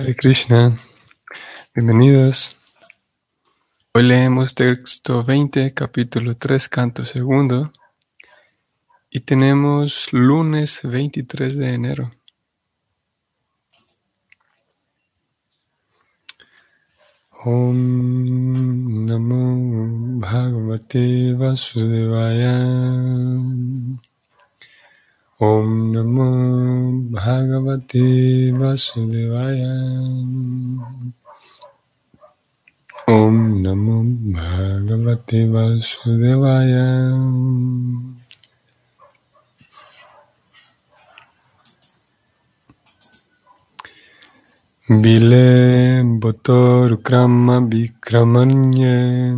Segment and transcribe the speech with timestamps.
[0.00, 0.74] Hare Krishna,
[1.74, 2.56] bienvenidos.
[3.92, 7.70] Hoy leemos texto 20, capítulo 3, canto segundo,
[9.10, 12.10] y tenemos lunes 23 de enero.
[17.44, 22.56] Om Namo Bhagavate Vasudevaya.
[25.40, 26.28] Om Namo
[27.08, 29.72] Bhagavate Vasudevaya.
[33.08, 34.04] Om Namo
[34.36, 36.88] Bhagavate Vasudevaya.
[44.90, 49.32] Vile Botor Krama Vikramanye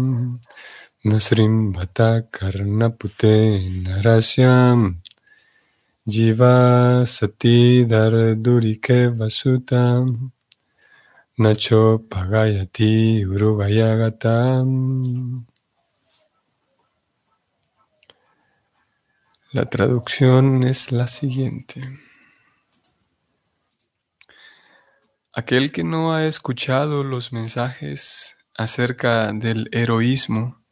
[1.04, 5.01] Nasrim Bhata Karnapute Narasyam
[6.04, 10.32] Jiva Sati Dardurike Vasutam
[11.38, 15.46] Nacho Pagayati Uruvayagatam
[19.52, 22.00] La traducción es la siguiente.
[25.32, 30.64] Aquel que no ha escuchado los mensajes acerca del heroísmo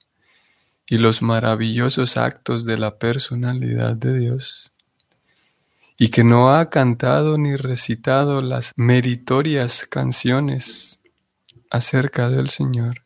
[0.88, 4.72] y los maravillosos actos de la personalidad de Dios,
[6.02, 11.02] y que no ha cantado ni recitado las meritorias canciones
[11.70, 13.02] acerca del Señor,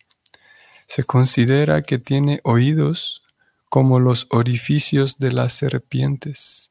[0.87, 3.25] se considera que tiene oídos
[3.69, 6.71] como los orificios de las serpientes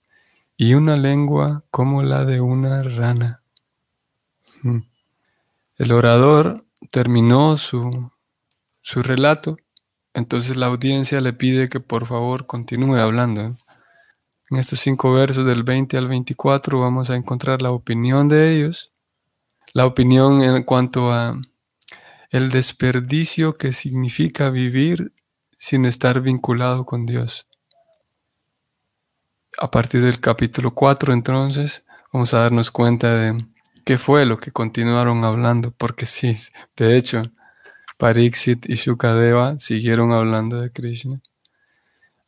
[0.55, 3.43] y una lengua como la de una rana.
[5.75, 8.13] El orador terminó su,
[8.79, 9.57] su, relato,
[10.13, 13.57] entonces la audiencia le pide que por favor continúe hablando.
[14.53, 18.91] En estos cinco versos del 20 al 24 vamos a encontrar la opinión de ellos,
[19.73, 21.41] la opinión en cuanto a
[22.29, 25.11] el desperdicio que significa vivir
[25.57, 27.47] sin estar vinculado con Dios.
[29.57, 33.47] A partir del capítulo 4 entonces vamos a darnos cuenta de
[33.83, 36.37] qué fue lo que continuaron hablando, porque sí,
[36.77, 37.23] de hecho,
[37.97, 41.21] Pariksit y Shukadeva siguieron hablando de Krishna.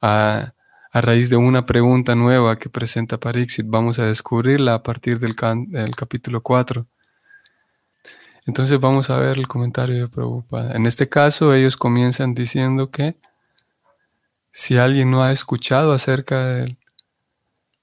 [0.02, 0.55] A,
[0.96, 5.36] a, raíz de una pregunta nueva que presenta Pariksit, vamos a descubrirla a partir del,
[5.36, 6.88] capítulo 4.
[8.46, 10.76] Entonces vamos a ver el comentario de Prabhupada.
[10.76, 13.18] En este caso, ellos comienzan diciendo que
[14.52, 16.78] si alguien no ha escuchado acerca de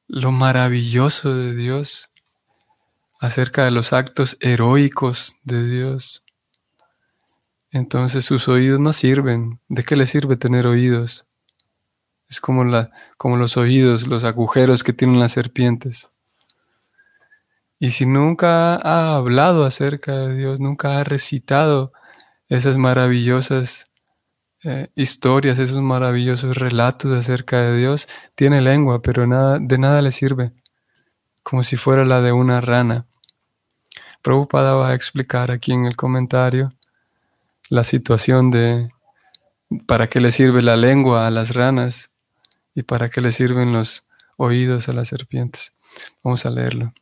[0.07, 2.11] lo maravilloso de Dios,
[3.21, 6.25] acerca de los actos heroicos de Dios,
[7.71, 9.61] entonces sus oídos no sirven.
[9.69, 11.27] ¿De qué le sirve tener oídos?
[12.33, 16.09] Es como, la, como los oídos, los agujeros que tienen las serpientes.
[17.79, 21.93] Y si nunca ha hablado acerca de Dios, nunca ha recitado
[22.49, 23.91] esas maravillosas
[24.65, 30.11] eh, historias, esos maravillosos relatos acerca de Dios, tiene lengua, pero nada, de nada le
[30.11, 30.53] sirve,
[31.43, 33.05] como si fuera la de una rana.
[34.23, 36.71] Prabhupada va a explicar aquí en el comentario
[37.69, 38.89] la situación de
[39.87, 42.12] para qué le sirve la lengua a las ranas
[42.75, 45.75] y para qué le sirven los oídos a las serpientes.
[46.23, 46.93] Vamos a leerlo.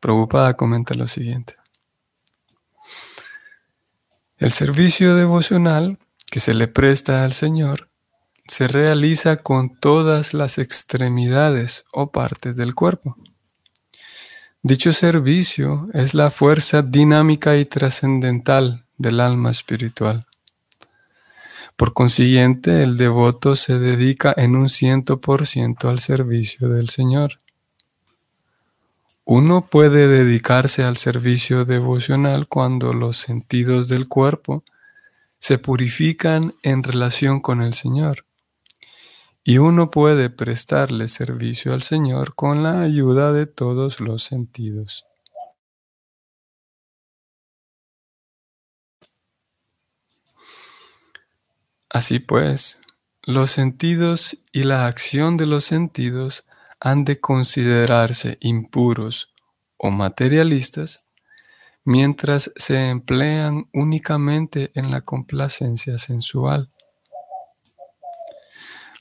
[0.00, 1.56] Prabhupada comenta lo siguiente.
[4.36, 5.98] El servicio devocional
[6.30, 7.88] que se le presta al Señor
[8.46, 13.16] se realiza con todas las extremidades o partes del cuerpo.
[14.62, 20.26] Dicho servicio es la fuerza dinámica y trascendental del alma espiritual.
[21.76, 27.40] Por consiguiente, el devoto se dedica en un ciento por ciento al servicio del Señor.
[29.24, 34.62] Uno puede dedicarse al servicio devocional cuando los sentidos del cuerpo
[35.38, 38.24] se purifican en relación con el Señor
[39.44, 45.04] y uno puede prestarle servicio al Señor con la ayuda de todos los sentidos.
[51.94, 52.80] Así pues,
[53.22, 56.44] los sentidos y la acción de los sentidos
[56.80, 59.32] han de considerarse impuros
[59.76, 61.08] o materialistas
[61.84, 66.72] mientras se emplean únicamente en la complacencia sensual.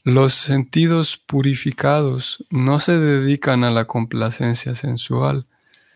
[0.04, 5.48] Los sentidos purificados no se dedican a la complacencia sensual,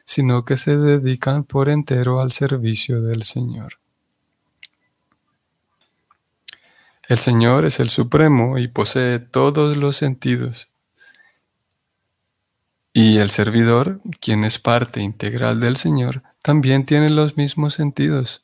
[0.03, 3.77] sino que se dedican por entero al servicio del Señor.
[7.07, 10.69] El Señor es el Supremo y posee todos los sentidos.
[12.91, 18.43] Y el servidor, quien es parte integral del Señor, también tiene los mismos sentidos.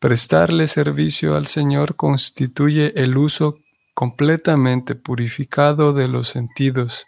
[0.00, 3.60] Prestarle servicio al Señor constituye el uso
[3.94, 7.06] completamente purificado de los sentidos,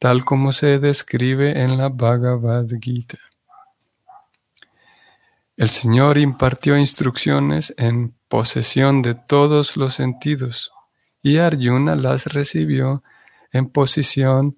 [0.00, 3.18] tal como se describe en la Bhagavad Gita.
[5.56, 10.72] El Señor impartió instrucciones en posesión de todos los sentidos
[11.22, 13.02] y Arjuna las recibió
[13.52, 14.56] en posición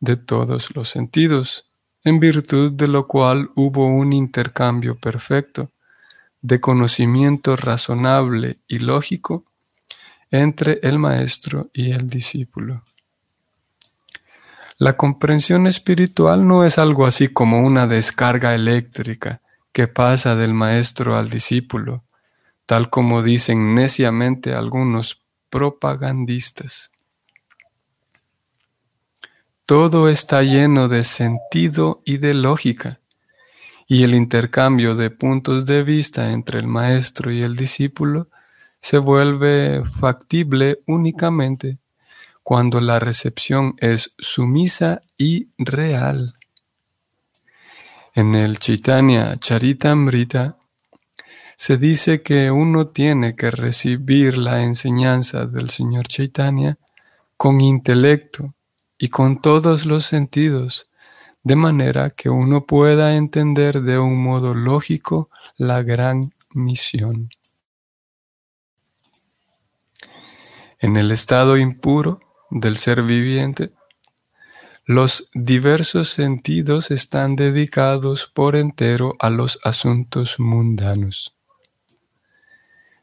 [0.00, 1.70] de todos los sentidos,
[2.04, 5.70] en virtud de lo cual hubo un intercambio perfecto
[6.42, 9.44] de conocimiento razonable y lógico
[10.30, 12.82] entre el maestro y el discípulo.
[14.78, 19.40] La comprensión espiritual no es algo así como una descarga eléctrica
[19.72, 22.04] que pasa del maestro al discípulo,
[22.66, 26.90] tal como dicen neciamente algunos propagandistas.
[29.64, 33.00] Todo está lleno de sentido y de lógica,
[33.88, 38.28] y el intercambio de puntos de vista entre el maestro y el discípulo
[38.80, 41.78] se vuelve factible únicamente
[42.42, 46.34] cuando la recepción es sumisa y real.
[48.14, 50.56] En el Chaitanya Charitamrita
[51.56, 56.76] se dice que uno tiene que recibir la enseñanza del Señor Chaitanya
[57.38, 58.54] con intelecto
[58.98, 60.90] y con todos los sentidos,
[61.42, 67.30] de manera que uno pueda entender de un modo lógico la gran misión.
[70.78, 72.20] En el estado impuro
[72.50, 73.72] del ser viviente,
[74.84, 81.35] los diversos sentidos están dedicados por entero a los asuntos mundanos.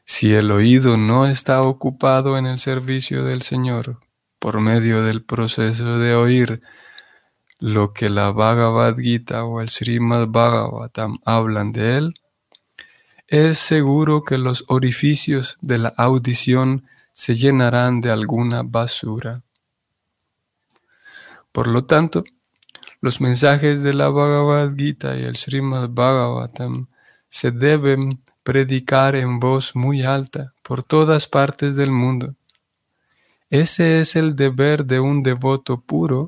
[0.04, 4.00] Si el oído no está ocupado en el servicio del Señor
[4.38, 6.60] por medio del proceso de oír
[7.58, 12.14] lo que la Bhagavad Gita o el Srimad Bhagavatam hablan de él,
[13.28, 19.42] es seguro que los orificios de la audición se llenarán de alguna basura.
[21.50, 22.24] Por lo tanto,
[23.00, 26.88] los mensajes de la Bhagavad Gita y el Srimad Bhagavatam
[27.30, 32.36] se deben predicar en voz muy alta por todas partes del mundo.
[33.50, 36.26] Ese es el deber de un devoto puro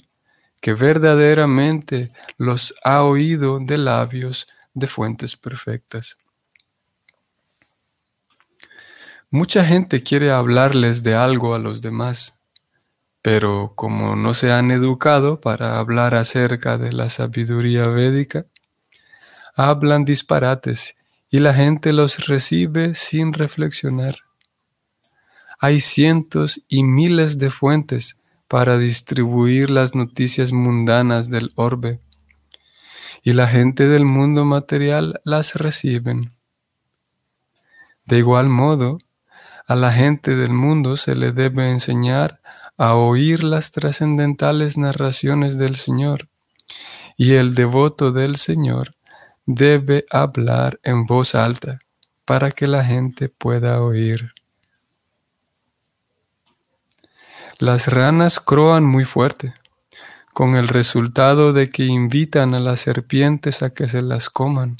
[0.61, 6.17] que verdaderamente los ha oído de labios de fuentes perfectas.
[9.31, 12.41] Mucha gente quiere hablarles de algo a los demás,
[13.21, 18.47] pero como no se han educado para hablar acerca de la sabiduría védica,
[19.55, 20.97] hablan disparates
[21.31, 24.17] y la gente los recibe sin reflexionar.
[25.58, 32.00] Hay cientos y miles de fuentes para distribuir las noticias mundanas del orbe,
[33.23, 36.31] y la gente del mundo material las reciben.
[38.05, 38.99] De igual modo,
[39.67, 42.40] a la gente del mundo se le debe enseñar
[42.76, 46.28] a oír las trascendentales narraciones del Señor,
[47.17, 48.96] y el devoto del Señor
[49.47, 51.79] debe hablar en voz alta
[52.25, 54.33] para que la gente pueda oír.
[57.59, 59.55] Las ranas croan muy fuerte,
[60.35, 64.76] con el resultado de que invitan a las serpientes a que se las coman.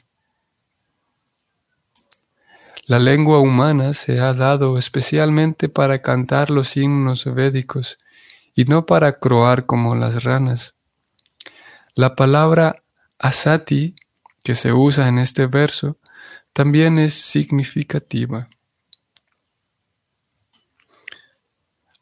[2.85, 7.99] La lengua humana se ha dado especialmente para cantar los himnos védicos
[8.55, 10.77] y no para croar como las ranas.
[11.95, 12.83] La palabra
[13.19, 13.97] asati
[14.47, 15.99] que se usa en este verso
[16.53, 18.49] también es significativa.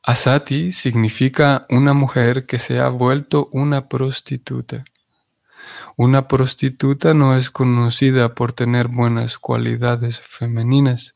[0.03, 4.85] Asati significa una mujer que se ha vuelto una prostituta.
[5.97, 11.15] Una prostituta no es conocida por tener buenas cualidades femeninas.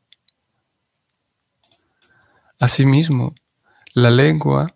[2.59, 3.35] Asimismo,
[3.93, 4.75] la lengua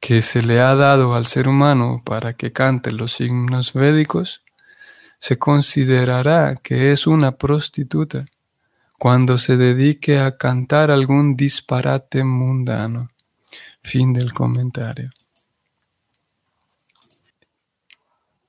[0.00, 4.41] que se le ha dado al ser humano para que cante los himnos védicos
[5.22, 8.24] se considerará que es una prostituta
[8.98, 13.08] cuando se dedique a cantar algún disparate mundano.
[13.84, 15.12] Fin del comentario.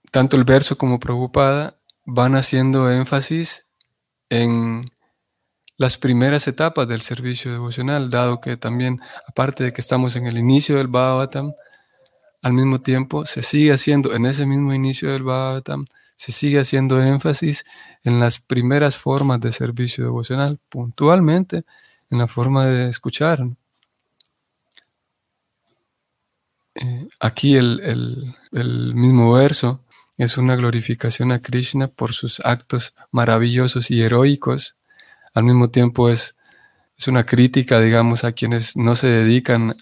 [0.10, 3.68] Tanto el verso como Preocupada van haciendo énfasis
[4.32, 4.89] en
[5.77, 10.39] las primeras etapas del servicio devocional, dado que también, aparte de que estamos en el
[10.39, 11.53] inicio del Bhagavatam,
[12.42, 15.86] al mismo tiempo se sigue haciendo en ese mismo inicio del Bhagavatam
[16.24, 17.65] se sigue haciendo énfasis
[18.06, 21.65] en las primeras formas de servicio devocional, puntualmente
[22.10, 23.46] en la forma de escuchar.
[26.75, 28.34] Eh, aquí el,
[28.96, 29.82] mismo verso
[30.18, 34.77] es una glorificación a Krishna por sus actos maravillosos y heroicos.
[35.34, 36.38] Al mismo tiempo es,
[36.98, 39.75] es una crítica, digamos, a quienes no se dedican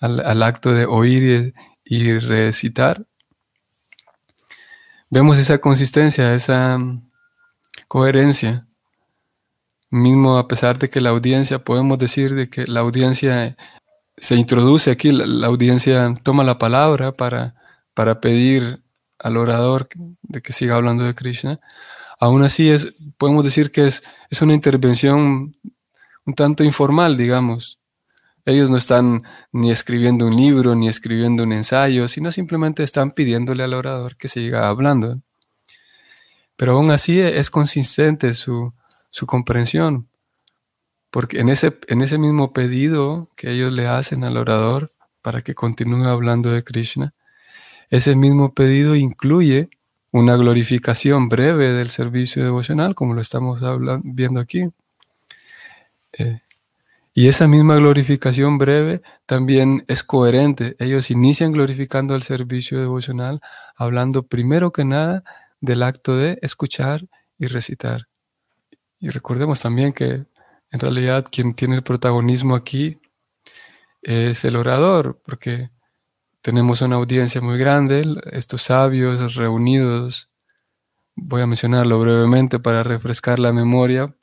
[0.00, 1.54] al, acto de oír
[1.84, 3.04] y recitar.
[5.10, 6.78] Vemos esa consistencia, esa
[7.88, 8.66] coherencia.
[9.90, 13.56] Mismo a pesar de que la audiencia, podemos decir de que la audiencia
[14.16, 17.56] se introduce aquí, la, audiencia toma la palabra para,
[17.92, 18.84] para pedir
[19.18, 19.88] al orador
[20.22, 21.58] de que siga hablando de Krishna.
[22.20, 25.56] Aún así, es, podemos decir que es, es una intervención
[26.24, 27.79] un tanto informal, digamos.
[28.44, 33.62] Ellos no están ni escribiendo un libro, ni escribiendo un ensayo, sino simplemente están pidiéndole
[33.62, 35.20] al orador que siga hablando.
[36.56, 38.72] Pero aún así es consistente su,
[39.10, 40.08] su comprensión,
[41.10, 44.92] porque en ese, en ese mismo pedido que ellos le hacen al orador
[45.22, 47.14] para que continúe hablando de Krishna,
[47.90, 49.68] ese mismo pedido incluye
[50.12, 54.68] una glorificación breve del servicio devocional, como lo estamos hablando, viendo aquí.
[56.12, 56.40] Eh,
[57.12, 60.76] y esa misma glorificación breve también es coherente.
[60.78, 63.40] Ellos inician glorificando el servicio devocional,
[63.76, 65.24] hablando primero que nada
[65.60, 68.08] del acto de escuchar y recitar.
[69.00, 70.24] Y recordemos también que
[70.70, 73.00] en realidad quien tiene el protagonismo aquí
[74.02, 75.70] es el orador, porque
[76.42, 80.30] tenemos una audiencia muy grande, estos sabios reunidos,
[81.16, 84.14] voy a mencionarlo brevemente para refrescar la memoria.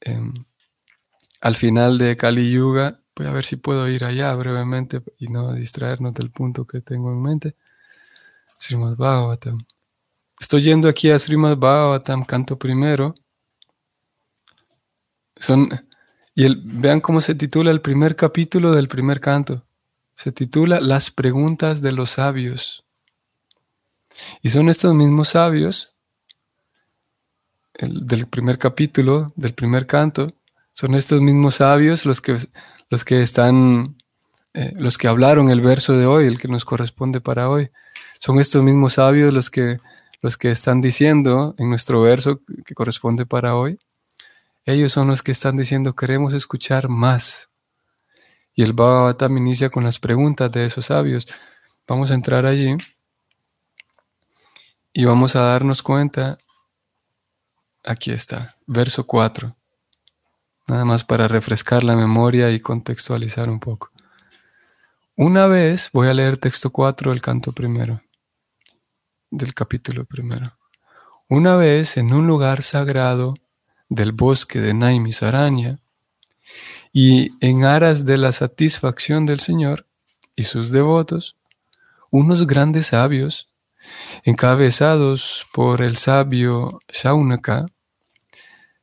[0.00, 0.44] Em,
[1.40, 5.52] al final de Kali Yuga, voy a ver si puedo ir allá brevemente y no
[5.52, 7.56] distraernos del punto que tengo en mente.
[8.58, 9.64] Srimad Bhagavatam.
[10.38, 13.14] Estoy yendo aquí a Srimad Bhagavatam, canto primero.
[15.36, 15.68] Son,
[16.34, 19.64] y el, vean cómo se titula el primer capítulo del primer canto.
[20.16, 22.84] Se titula Las preguntas de los sabios.
[24.42, 25.94] Y son estos mismos sabios
[27.74, 30.34] el, del primer capítulo, del primer canto,
[30.72, 32.36] son estos mismos sabios los que,
[32.88, 33.96] los que están,
[34.54, 37.70] eh, los que hablaron el verso de hoy, el que nos corresponde para hoy.
[38.18, 39.78] Son estos mismos sabios los que,
[40.22, 43.78] los que están diciendo en nuestro verso que corresponde para hoy,
[44.64, 47.50] ellos son los que están diciendo, queremos escuchar más.
[48.54, 51.26] Y el Bhagavatam inicia con las preguntas de esos sabios.
[51.86, 52.76] Vamos a entrar allí
[54.92, 56.38] y vamos a darnos cuenta.
[57.82, 59.56] Aquí está, verso 4.
[60.70, 63.90] Nada más para refrescar la memoria y contextualizar un poco.
[65.16, 68.02] Una vez voy a leer texto 4 del canto primero,
[69.32, 70.56] del capítulo primero.
[71.28, 73.34] Una vez en un lugar sagrado
[73.88, 75.80] del bosque de Naimisaranya,
[76.92, 79.88] y en aras de la satisfacción del Señor
[80.36, 81.36] y sus devotos,
[82.12, 83.50] unos grandes sabios,
[84.22, 87.66] encabezados por el sabio Shaunaka,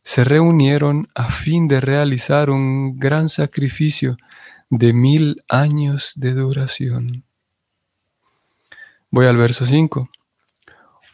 [0.08, 4.16] se reunieron a fin de realizar un gran sacrificio
[4.70, 7.26] de mil años de duración.
[9.12, 10.10] Voy al verso 5.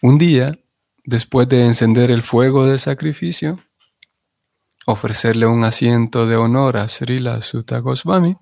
[0.04, 0.60] Un día,
[1.06, 3.60] después de encender el fuego del sacrificio,
[4.86, 8.38] ofrecerle un asiento de honor a Srila Sutta Goswami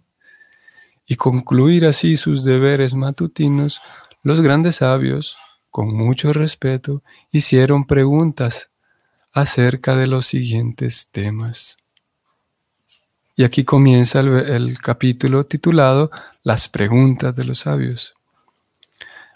[1.08, 3.82] y concluir así sus deberes matutinos,
[4.22, 5.38] los grandes sabios,
[5.70, 8.71] con mucho respeto, hicieron preguntas
[9.34, 11.78] acerca de los siguientes temas.
[13.36, 16.12] Y aquí comienza el, capítulo titulado
[16.44, 18.14] Las preguntas de los sabios.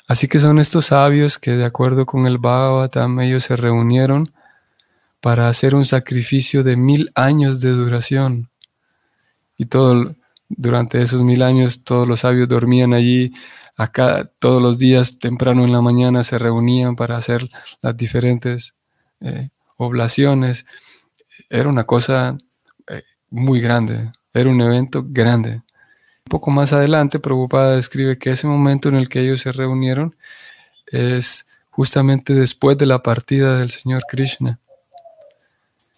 [0.08, 4.32] Así que son estos sabios que de acuerdo con el Bhagavatam ellos se reunieron
[5.22, 8.50] para hacer un sacrificio de mil años de duración.
[9.58, 10.14] Y todo,
[10.50, 13.34] durante esos mil años todos los sabios dormían allí,
[13.76, 17.50] acá todos los días temprano en la mañana se reunían para hacer
[17.82, 18.76] las diferentes
[19.22, 20.66] eh, oblaciones.
[21.50, 22.38] Era una cosa
[22.88, 25.52] eh, muy grande, era un evento grande.
[25.52, 30.16] Un poco más adelante, Prabhupada describe que ese momento en el que ellos se reunieron
[30.88, 34.60] es justamente después de la partida del Señor Krishna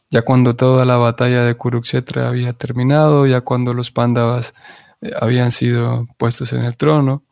[0.09, 4.53] ya cuando toda la batalla de Kurukshetra había terminado, ya cuando los Pandavas
[5.01, 7.23] eh, habían sido puestos en el trono.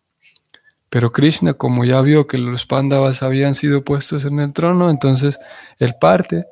[0.89, 5.39] Pero Krishna, como ya vio que los Pandavas habían sido puestos en el trono, entonces
[5.77, 6.45] él parte.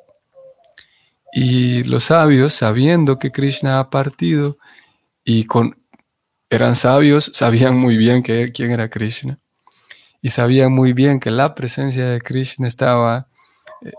[1.32, 4.58] Y los sabios, sabiendo que Krishna ha partido
[5.24, 5.74] y con,
[6.50, 9.38] eran sabios, sabían muy bien que, quién era Krishna.
[10.20, 13.26] Y sabían muy bien que la presencia de Krishna estaba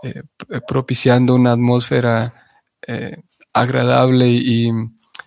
[0.02, 0.22] eh,
[0.66, 2.34] propiciando una atmósfera
[2.86, 4.70] eh, agradable y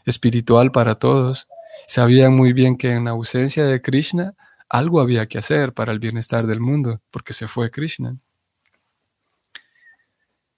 [0.06, 1.48] espiritual para todos.
[1.88, 4.34] Sabían muy bien que en ausencia de Krishna
[4.70, 8.18] algo había que hacer para el bienestar del mundo, porque se fue Krishna.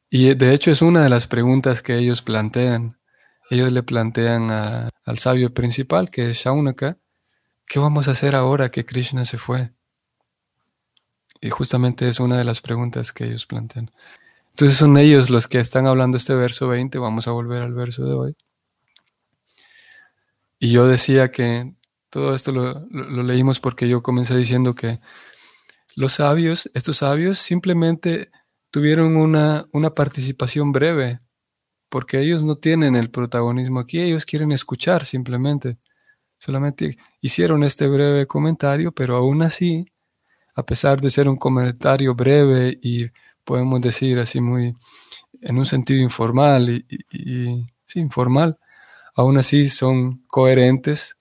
[0.10, 3.00] Y de hecho es una de las preguntas que ellos plantean.
[3.50, 6.98] Ellos le plantean al sabio principal, que es Shaunaka,
[7.66, 9.72] ¿qué vamos a hacer ahora que Krishna se fue?
[11.40, 13.90] Y justamente es una de las preguntas que ellos plantean.
[14.52, 16.98] Entonces son ellos los que están hablando este verso 20.
[17.00, 18.36] Vamos a volver al verso de hoy.
[20.60, 21.74] Y yo decía que
[22.12, 25.00] todo esto lo, leímos porque yo comencé diciendo que
[25.96, 28.30] los sabios, estos sabios, simplemente
[28.70, 31.22] tuvieron una, una participación breve,
[31.90, 35.78] porque ellos no tienen el protagonismo aquí, ellos quieren escuchar simplemente.
[36.38, 39.86] Solamente hicieron este breve comentario, pero aún así,
[40.56, 43.10] a pesar de ser un comentario breve y
[43.46, 44.74] podemos decir así muy
[45.42, 47.64] en un sentido informal y,
[47.96, 48.58] informal,
[49.16, 51.18] aún así son coherentes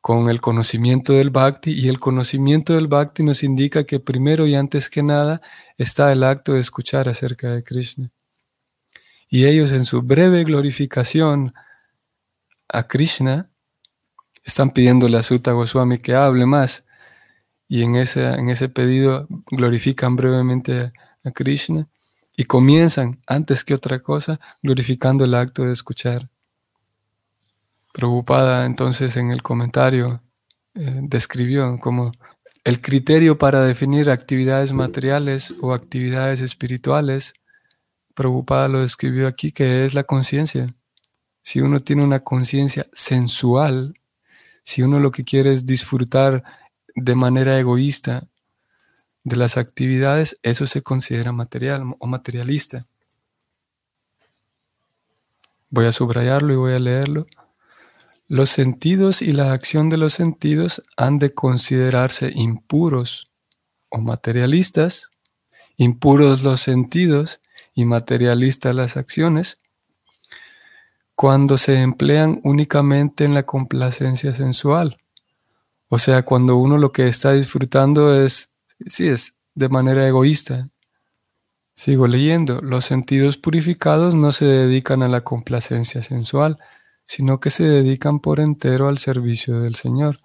[0.00, 4.54] con el conocimiento del bhakti y el conocimiento del bhakti nos indica que primero y
[4.54, 5.42] antes que nada
[5.76, 8.10] está el acto de escuchar acerca de Krishna.
[9.28, 11.54] Y ellos en su breve glorificación
[12.68, 13.50] a Krishna
[14.42, 16.86] están pidiéndole a Sutta Goswami que hable más
[17.68, 20.92] y en ese, en ese pedido glorifican brevemente
[21.22, 21.88] a Krishna
[22.36, 26.30] y comienzan antes que otra cosa glorificando el acto de escuchar.
[27.92, 30.22] Preocupada entonces en el comentario
[30.74, 32.12] eh, describió como
[32.62, 37.34] el criterio para definir actividades materiales o actividades espirituales,
[38.14, 40.74] preocupada lo describió aquí, que es la conciencia.
[41.42, 43.94] Si uno tiene una conciencia sensual,
[44.62, 46.44] si uno lo que quiere es disfrutar
[46.94, 48.28] de manera egoísta
[49.24, 52.84] de las actividades, eso se considera material o materialista.
[55.70, 57.26] Voy a subrayarlo y voy a leerlo.
[58.30, 63.28] Los sentidos y la acción de los sentidos han de considerarse impuros
[63.88, 65.10] o materialistas,
[65.76, 67.42] impuros los sentidos
[67.74, 69.58] y materialistas las acciones,
[71.16, 74.96] cuando se emplean únicamente en la complacencia sensual.
[75.88, 78.54] O sea, cuando uno lo que está disfrutando es,
[78.86, 80.68] sí, es de manera egoísta.
[81.74, 86.60] Sigo leyendo, los sentidos purificados no se dedican a la complacencia sensual,
[87.10, 90.20] sino que se dedican por entero al servicio del Señor.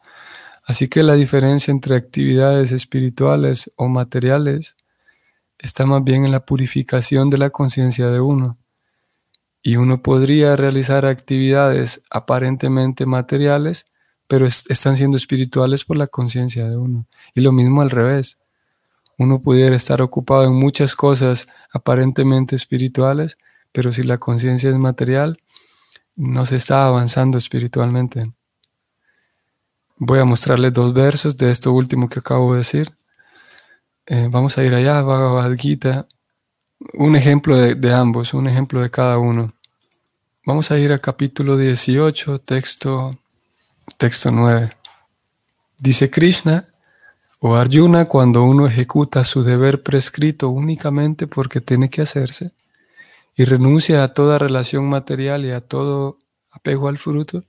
[0.67, 4.77] Así que la diferencia entre actividades espirituales o materiales
[5.57, 8.59] está más bien en la purificación de la conciencia de uno.
[9.63, 13.87] Y uno podría realizar actividades aparentemente materiales,
[14.27, 17.07] pero están siendo espirituales por la conciencia de uno.
[17.33, 18.37] Y lo mismo al revés.
[19.17, 23.39] Uno pudiera estar ocupado en muchas cosas aparentemente espirituales,
[23.71, 25.39] pero si la conciencia es material,
[26.15, 28.31] no se está avanzando espiritualmente.
[29.97, 32.91] Voy a mostrarles dos versos de esto último que acabo de decir.
[34.05, 36.07] Eh, vamos a ir allá, Bhagavad Gita.
[36.93, 39.53] Un ejemplo de, ambos, un ejemplo de cada uno.
[40.45, 43.17] Vamos a ir a capítulo 18, texto,
[43.97, 44.69] texto 9.
[45.77, 46.65] Dice Krishna,
[47.39, 52.51] o Arjuna, cuando uno ejecuta su deber prescrito únicamente porque tiene que hacerse,
[53.35, 56.17] y renuncia a toda relación material y a todo
[56.51, 57.43] apego al fruto,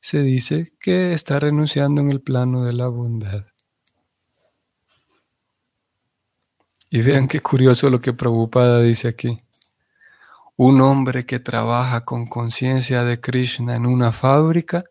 [0.00, 3.44] se dice que está renunciando en el plano de la bondad.
[6.90, 9.40] Y vean qué curioso lo que Prabhupada dice aquí.
[10.56, 14.84] Un hombre que trabaja con conciencia de Krishna en una fábrica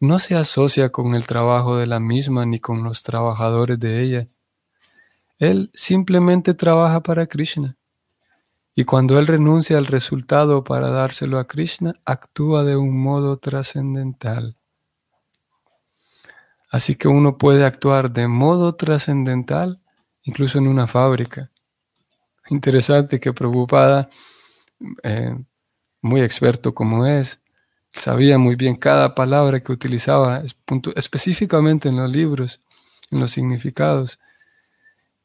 [0.00, 4.26] no se asocia con el trabajo de la misma ni con los trabajadores de ella.
[5.38, 7.77] Él simplemente trabaja para Krishna.
[8.78, 14.56] Y cuando él renuncia al resultado para dárselo a Krishna, actúa de un modo trascendental.
[16.70, 19.80] Así que uno puede actuar de modo trascendental
[20.22, 21.50] incluso en una fábrica.
[22.50, 24.10] Interesante que Prabhupada,
[25.02, 25.36] eh,
[26.00, 27.42] muy experto como es,
[27.90, 30.44] sabía muy bien cada palabra que utilizaba
[30.94, 32.60] específicamente en los libros,
[33.10, 34.20] en los significados.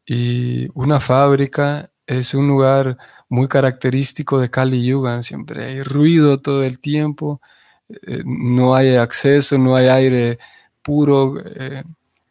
[0.07, 2.97] Y una fábrica es un lugar
[3.33, 5.23] muy característico de Kali Yuga.
[5.23, 7.41] Siempre hay ruido todo el tiempo,
[7.89, 10.37] eh, no hay acceso, no hay aire
[10.83, 11.83] puro eh,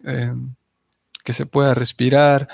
[0.05, 0.33] eh,
[1.25, 2.49] que se pueda respirar,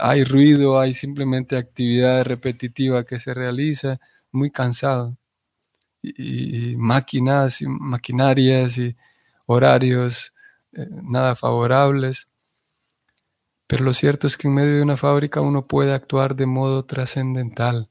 [0.00, 4.00] hay ruido, hay simplemente actividad repetitiva que se realiza,
[4.32, 5.16] muy cansado.
[6.02, 8.96] Y, máquinas y maquinarias y
[9.46, 10.34] horarios
[10.72, 12.26] nada favorables.
[13.66, 16.84] Pero lo cierto es que en medio de una fábrica uno puede actuar de modo
[16.84, 17.88] trascendental,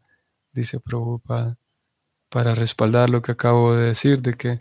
[0.54, 1.58] dice Prabhupada,
[2.30, 4.60] para respaldar lo que acabo de decir, de que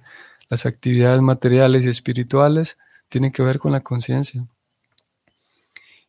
[0.49, 4.47] las actividades materiales y espirituales tienen que ver con la conciencia.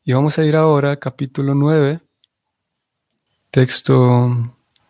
[0.03, 1.99] Y vamos a ir ahora al capítulo 9,
[3.51, 4.29] texto,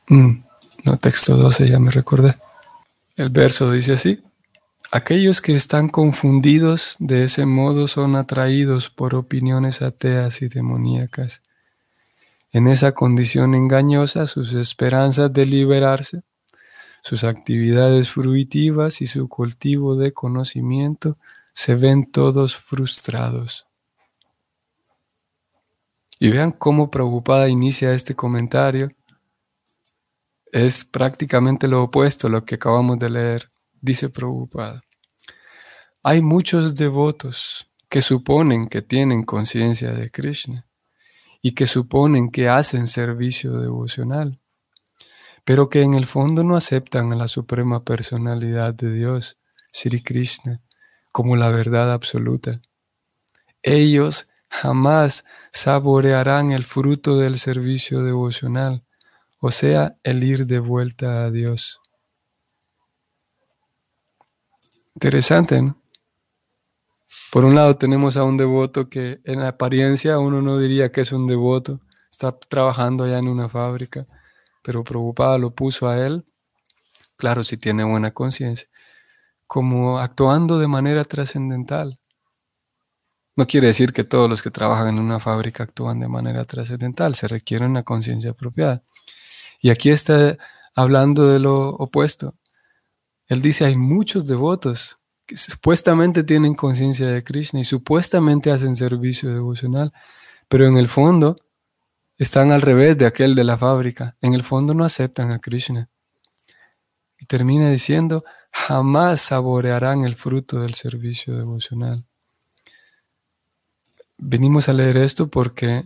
[0.07, 0.43] mm,
[0.85, 2.35] no, texto 12, ya me recordé.
[3.15, 4.21] El verso dice así,
[4.91, 11.43] aquellos que están confundidos de ese modo son atraídos por opiniones ateas y demoníacas.
[12.51, 16.23] En esa condición engañosa, sus esperanzas de liberarse,
[17.03, 21.17] sus actividades fruitivas y su cultivo de conocimiento
[21.53, 23.67] se ven todos frustrados.
[26.19, 28.87] Y vean cómo preocupada inicia este comentario.
[30.51, 33.51] Es prácticamente lo opuesto a lo que acabamos de leer.
[33.85, 34.81] Dice preocupada.
[36.01, 40.65] Hay muchos devotos que suponen que tienen conciencia de Krishna
[41.43, 44.39] y que suponen que hacen servicio devocional,
[45.43, 49.37] pero que en el fondo no aceptan a la suprema personalidad de Dios,
[49.71, 50.63] Sri Krishna,
[51.11, 52.61] como la verdad absoluta.
[53.61, 58.83] Ellos jamás saborearán el fruto del servicio devocional,
[59.39, 61.81] o sea, el ir de vuelta a Dios.
[64.95, 65.77] Interesante, ¿no?
[67.31, 71.11] Por un lado tenemos a un devoto que en apariencia uno no diría que es
[71.11, 74.07] un devoto, está trabajando allá en una fábrica,
[74.63, 76.23] pero preocupada lo puso a él,
[77.17, 78.69] claro, si tiene buena conciencia,
[79.47, 81.99] como actuando de manera trascendental.
[83.35, 87.15] No quiere decir que todos los que trabajan en una fábrica actúan de manera trascendental,
[87.15, 88.81] se requiere una conciencia apropiada.
[89.59, 90.37] Y aquí está
[90.73, 92.33] hablando de lo opuesto.
[93.27, 99.33] Él dice, hay muchos devotos que supuestamente tienen conciencia de Krishna y supuestamente hacen servicio
[99.33, 99.91] devocional,
[100.47, 101.35] pero en el fondo
[102.17, 104.15] están al revés de aquel de la fábrica.
[104.21, 105.89] En el fondo no aceptan a Krishna.
[107.19, 112.05] Y termina diciendo, jamás saborearán el fruto del servicio devocional
[114.17, 115.85] venimos a leer esto porque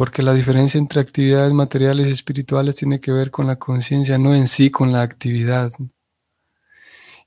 [0.00, 4.34] porque la diferencia entre actividades materiales y espirituales tiene que ver con la conciencia, no
[4.34, 5.72] en sí con la actividad.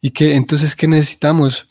[0.02, 1.68] Y que entonces, ¿qué necesitamos?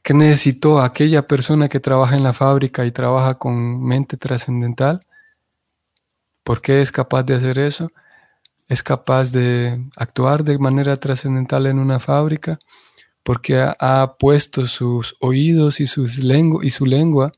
[0.00, 5.00] ¿Qué necesitó aquella persona que trabaja en la fábrica y trabaja con mente trascendental?
[6.44, 7.88] ¿Por qué es capaz de hacer eso?
[8.68, 12.60] Es capaz de actuar de manera trascendental en una fábrica
[13.24, 17.32] porque ha, puesto sus oídos y, sus y su lengua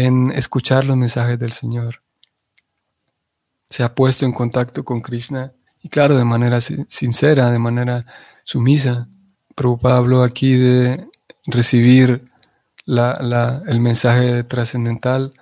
[0.00, 2.02] en escuchar los mensajes del Señor.
[3.66, 8.06] Se ha puesto en contacto con Krishna y claro, de manera sincera, de manera
[8.44, 9.08] sumisa.
[9.54, 11.06] Prabhupada habló aquí de
[11.46, 12.24] recibir
[12.86, 15.32] el mensaje trascendental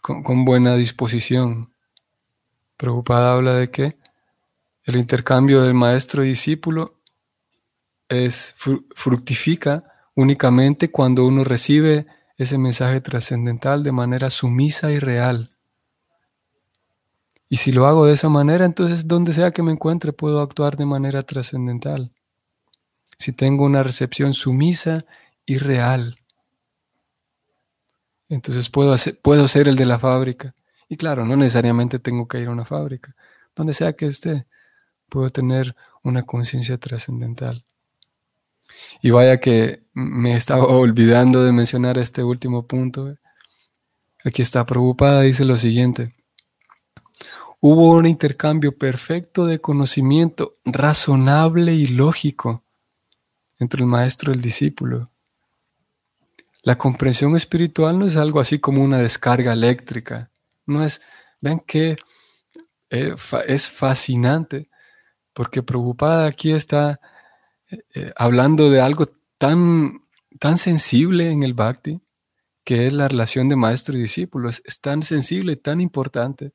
[0.00, 1.72] con, con, buena disposición.
[2.76, 3.96] Prabhupada habla de que
[4.84, 6.96] el intercambio del maestro y discípulo
[8.08, 8.54] es,
[8.94, 12.06] fructifica únicamente cuando uno recibe
[12.42, 15.48] ese mensaje trascendental de manera sumisa y real.
[17.48, 20.76] Y si lo hago de esa manera, entonces donde sea que me encuentre puedo actuar
[20.76, 22.10] de manera trascendental.
[23.18, 25.04] Si tengo una recepción sumisa
[25.44, 26.16] y real,
[28.28, 30.54] entonces puedo, puedo ser el de la fábrica.
[30.88, 33.14] Y claro, no necesariamente tengo que ir a una fábrica.
[33.54, 34.46] Donde sea que esté,
[35.10, 37.64] puedo tener una conciencia trascendental.
[39.02, 43.16] Y vaya que me estaba olvidando de mencionar este último punto.
[44.24, 46.14] Aquí está preocupada, dice lo siguiente.
[47.60, 52.64] Hubo un intercambio perfecto de conocimiento, razonable y lógico,
[53.58, 55.10] entre el maestro y el discípulo.
[56.62, 60.30] La comprensión espiritual no es algo así como una descarga eléctrica.
[60.66, 61.02] No es,
[61.40, 61.96] ven que
[62.90, 63.14] eh,
[63.46, 64.68] es fascinante,
[65.32, 67.00] porque preocupada aquí está
[67.94, 69.06] eh, hablando de algo
[69.38, 70.04] tan,
[70.38, 72.00] tan sensible en el bhakti,
[72.64, 74.48] que es la relación de maestro y discípulo.
[74.48, 76.52] Es, tan sensible, tan importante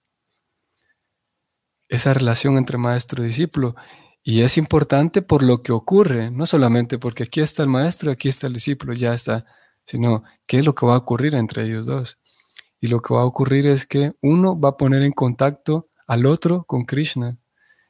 [1.89, 3.75] esa relación entre maestro y discípulo.
[4.23, 8.29] Y es importante por lo que ocurre, no solamente porque aquí está el maestro, aquí
[8.29, 9.45] está el discípulo, ya está,
[9.85, 12.19] sino qué es lo que va a ocurrir entre ellos dos.
[12.79, 16.25] Y lo que va a ocurrir es que uno va a poner en contacto al
[16.25, 17.37] otro con Krishna.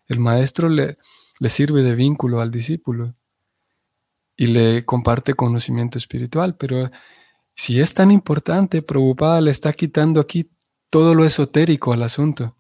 [0.08, 0.98] El maestro le,
[1.40, 3.14] le sirve de vínculo al discípulo
[4.36, 6.56] y le comparte conocimiento espiritual.
[6.56, 6.90] Pero
[7.56, 10.52] si es tan importante, Prabhupada le está quitando aquí
[10.90, 12.56] todo lo esotérico al asunto.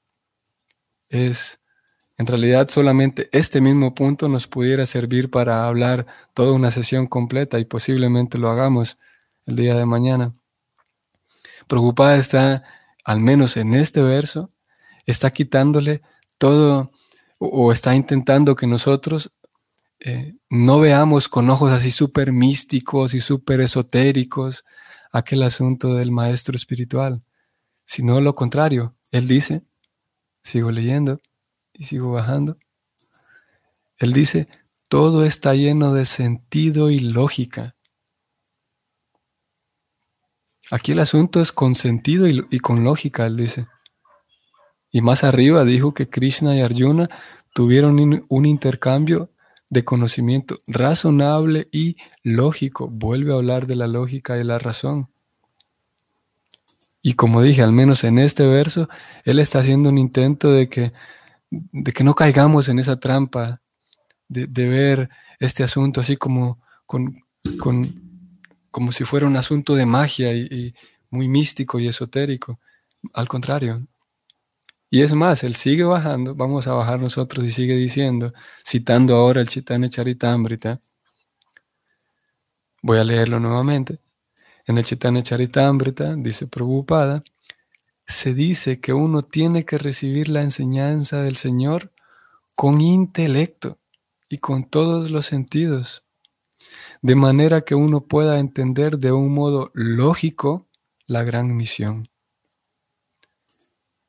[1.08, 1.62] Es,
[2.18, 7.60] en realidad, solamente este mismo punto nos pudiera servir para hablar toda una sesión completa
[7.60, 8.98] y posiblemente lo hagamos
[9.46, 10.34] el día de mañana.
[11.68, 12.64] Prabhupada está,
[13.04, 14.52] al menos en este verso,
[15.06, 16.02] está quitándole
[16.38, 16.92] todo
[17.38, 19.32] o está intentando que nosotros
[20.00, 24.64] eh, no veamos con ojos así súper místicos y súper esotéricos
[25.12, 27.24] aquel asunto del maestro espiritual,
[27.86, 28.96] sino lo contrario.
[29.12, 29.64] Él dice,
[30.42, 31.20] sigo leyendo
[31.74, 32.58] y sigo bajando,
[33.98, 34.48] él dice,
[34.88, 37.76] todo está lleno de sentido y lógica.
[40.70, 43.68] Aquí el asunto es con sentido y, con lógica, él dice.
[44.92, 47.10] Y más arriba dijo que Krishna y Arjuna
[47.54, 49.30] tuvieron un intercambio
[49.70, 52.88] de conocimiento razonable y lógico.
[52.88, 55.10] Vuelve a hablar de la lógica y la razón.
[57.02, 58.90] Y como dije, al menos en este verso,
[59.24, 60.94] él está haciendo un intento de que,
[61.50, 63.62] de que no caigamos en esa trampa,
[64.28, 67.14] de, ver este asunto así como, con,
[68.72, 70.74] como si fuera un asunto de magia y
[71.10, 72.60] muy místico y esotérico.
[73.14, 73.88] Al contrario,
[74.90, 78.32] y es más, él sigue bajando, vamos a bajar nosotros y sigue diciendo,
[78.66, 80.80] citando ahora el Chaitanya Charitamrita.
[82.82, 84.00] Voy a leerlo nuevamente.
[84.66, 87.24] En el Chaitanya Charitamrita, dice Prabhupada,
[88.06, 91.92] se dice que uno tiene que recibir la enseñanza del Señor
[92.56, 93.80] con intelecto
[94.30, 96.06] y con todos los sentidos,
[97.02, 100.68] de manera que uno pueda entender de un modo lógico
[101.06, 102.08] la gran misión.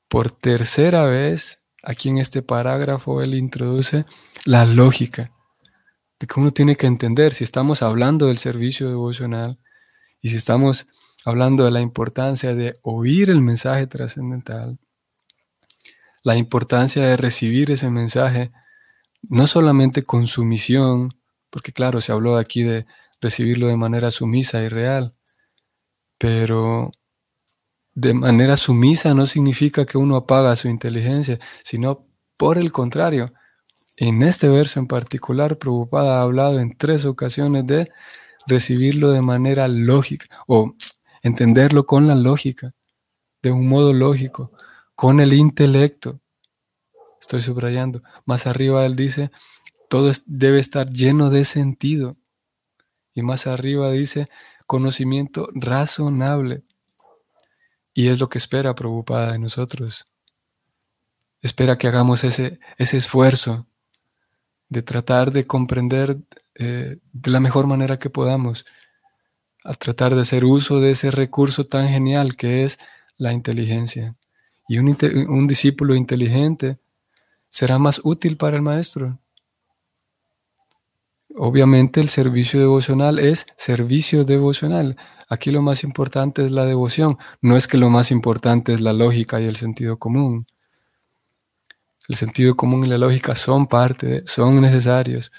[0.08, 4.04] Por tercera vez, aquí en este parágrafo, él introduce
[4.44, 5.32] la lógica
[6.18, 9.58] de que uno tiene que entender si estamos hablando del servicio devocional
[10.20, 10.86] y si estamos
[11.24, 14.78] hablando de la importancia de oír el mensaje trascendental,
[16.22, 18.50] la importancia de recibir ese mensaje,
[19.22, 21.14] no solamente con sumisión,
[21.50, 22.86] porque claro, se habló aquí de
[23.20, 25.14] recibirlo de manera sumisa y real,
[26.18, 26.90] pero
[27.98, 32.06] de manera sumisa no significa que uno apaga su inteligencia, sino
[32.37, 33.32] por el contrario.
[33.96, 37.90] En este verso en particular, Prabhupada ha hablado en tres ocasiones de
[38.46, 40.76] recibirlo de manera lógica o
[41.22, 42.72] entenderlo con la lógica,
[43.42, 44.52] de un modo lógico,
[44.94, 46.20] con el intelecto.
[47.20, 48.00] Estoy subrayando.
[48.24, 49.32] Más arriba él dice,
[49.88, 52.16] todo debe estar lleno de sentido.
[53.12, 54.28] Y más arriba dice,
[54.68, 56.62] conocimiento razonable.
[57.98, 60.06] Y es lo que espera preocupada de nosotros.
[61.42, 63.66] Espera que hagamos ese, ese esfuerzo
[64.68, 66.16] de tratar de comprender
[66.54, 68.66] eh, de la mejor manera que podamos,
[69.64, 72.78] a tratar de hacer uso de ese recurso tan genial que es
[73.16, 74.14] la inteligencia.
[74.68, 74.96] Y un,
[75.28, 76.78] un discípulo inteligente
[77.48, 79.18] será más útil para el maestro.
[81.34, 84.96] Obviamente el servicio devocional es servicio devocional.
[85.28, 88.92] Aquí lo más importante es la devoción, no es que lo más importante es la
[88.92, 90.46] lógica y el sentido común.
[92.08, 95.30] El sentido común y la lógica son parte, son necesarios.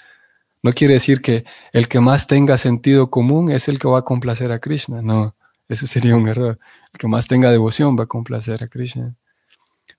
[0.62, 4.04] No quiere decir que el que más tenga sentido común es el que va a
[4.04, 5.34] complacer a Krishna, no,
[5.68, 6.58] eso sería un error.
[6.92, 9.16] El que más tenga devoción va a complacer a Krishna.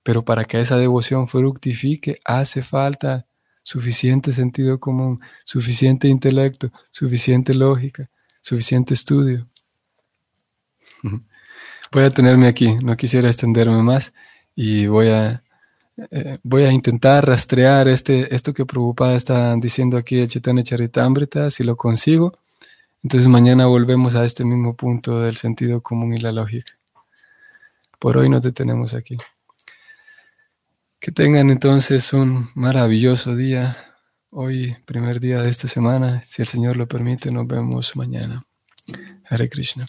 [0.03, 3.25] Pero para que esa devoción fructifique hace falta
[3.63, 8.05] suficiente sentido común, suficiente intelecto, suficiente lógica,
[8.41, 9.50] suficiente estudio.
[11.91, 14.13] Voy a tenerme aquí, no quisiera extenderme más
[14.55, 15.43] y voy a,
[16.09, 21.49] eh, voy a intentar rastrear este, esto que Prabhupada está diciendo aquí de Chaitanya Charitamrita,
[21.49, 22.33] si lo consigo.
[23.03, 26.73] Entonces mañana volvemos a este mismo punto del sentido común y la lógica.
[27.99, 29.17] Por hoy nos detenemos aquí.
[30.99, 33.95] Que tengan entonces un maravilloso día.
[34.29, 36.21] Hoy, primer día de esta semana.
[36.23, 38.43] Si el Señor lo permite, nos vemos mañana.
[39.29, 39.87] Hare Krishna.